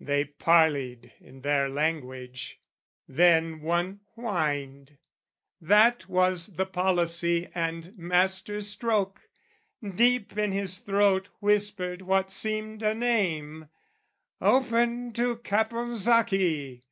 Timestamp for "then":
3.06-3.60